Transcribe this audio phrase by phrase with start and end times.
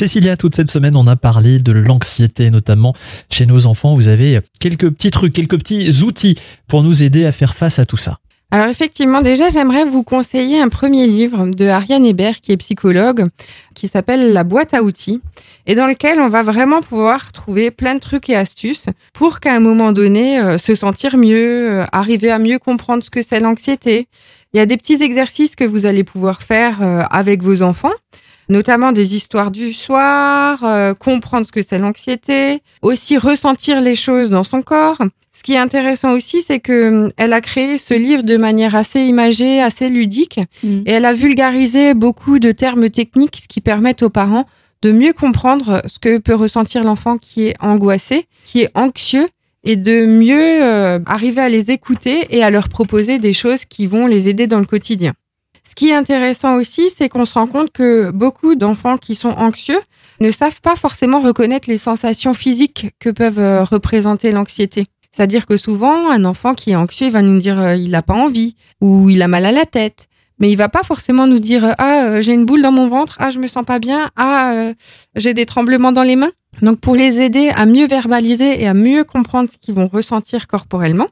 [0.00, 2.94] Cécilia, toute cette semaine, on a parlé de l'anxiété, notamment
[3.30, 3.94] chez nos enfants.
[3.94, 6.36] Vous avez quelques petits trucs, quelques petits outils
[6.68, 8.16] pour nous aider à faire face à tout ça.
[8.50, 13.24] Alors effectivement, déjà, j'aimerais vous conseiller un premier livre de Ariane Hébert, qui est psychologue,
[13.74, 15.20] qui s'appelle La boîte à outils,
[15.66, 19.52] et dans lequel on va vraiment pouvoir trouver plein de trucs et astuces pour qu'à
[19.52, 23.38] un moment donné, euh, se sentir mieux, euh, arriver à mieux comprendre ce que c'est
[23.38, 24.08] l'anxiété.
[24.54, 27.92] Il y a des petits exercices que vous allez pouvoir faire euh, avec vos enfants
[28.50, 34.28] notamment des histoires du soir, euh, comprendre ce que c'est l'anxiété, aussi ressentir les choses
[34.28, 34.98] dans son corps.
[35.32, 38.74] Ce qui est intéressant aussi, c'est que hum, elle a créé ce livre de manière
[38.76, 40.80] assez imagée, assez ludique, Mm.
[40.84, 44.46] et elle a vulgarisé beaucoup de termes techniques, qui permettent aux parents
[44.82, 49.28] de mieux comprendre ce que peut ressentir l'enfant qui est angoissé, qui est anxieux,
[49.64, 53.86] et de mieux euh, arriver à les écouter et à leur proposer des choses qui
[53.86, 55.12] vont les aider dans le quotidien.
[55.68, 59.30] Ce qui est intéressant aussi, c'est qu'on se rend compte que beaucoup d'enfants qui sont
[59.30, 59.78] anxieux
[60.20, 64.86] ne savent pas forcément reconnaître les sensations physiques que peuvent euh, représenter l'anxiété.
[65.14, 68.14] C'est-à-dire que souvent, un enfant qui est anxieux, va nous dire euh, il n'a pas
[68.14, 70.08] envie ou il a mal à la tête.
[70.38, 73.16] Mais il va pas forcément nous dire euh, ah j'ai une boule dans mon ventre,
[73.18, 74.72] ah je me sens pas bien, ah
[75.14, 76.32] j'ai des tremblements dans les mains.
[76.62, 80.46] Donc pour les aider à mieux verbaliser et à mieux comprendre ce qu'ils vont ressentir
[80.46, 81.08] corporellement,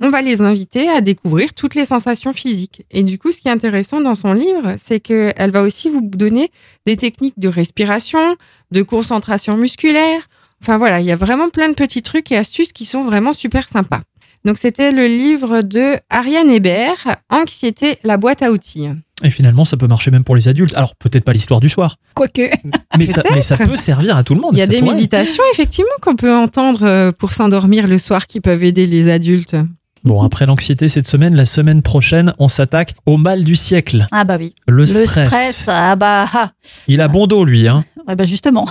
[0.00, 2.84] on va les inviter à découvrir toutes les sensations physiques.
[2.90, 6.00] Et du coup, ce qui est intéressant dans son livre, c'est qu'elle va aussi vous
[6.00, 6.50] donner
[6.86, 8.36] des techniques de respiration,
[8.70, 10.28] de concentration musculaire.
[10.62, 13.32] Enfin voilà, il y a vraiment plein de petits trucs et astuces qui sont vraiment
[13.32, 14.00] super sympas.
[14.44, 18.88] Donc c'était le livre de Ariane Hébert, Anxiété, la boîte à outils.
[19.24, 20.74] Et finalement, ça peut marcher même pour les adultes.
[20.74, 22.50] Alors, peut-être pas l'histoire du soir, Quoique.
[22.98, 24.50] mais ça, mais ça peut servir à tout le monde.
[24.52, 24.94] Il y a des pourrait.
[24.94, 29.56] méditations effectivement qu'on peut entendre euh, pour s'endormir le soir qui peuvent aider les adultes.
[30.04, 34.24] Bon, après l'anxiété cette semaine, la semaine prochaine, on s'attaque au mal du siècle, Ah
[34.24, 34.54] bah oui.
[34.68, 35.26] le Le stress.
[35.28, 36.52] stress, ah bah, ah.
[36.86, 37.66] Il a bon dos, lui.
[37.66, 37.84] Hein.
[38.06, 38.68] Ouais, bah justement.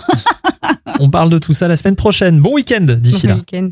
[0.99, 2.39] On parle de tout ça la semaine prochaine.
[2.39, 3.39] Bon week-end d'ici Bon là.
[3.39, 3.69] week-end.